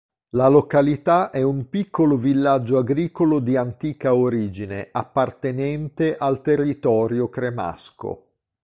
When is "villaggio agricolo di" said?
2.17-3.55